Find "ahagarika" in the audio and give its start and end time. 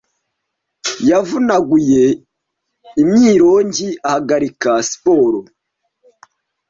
4.07-4.69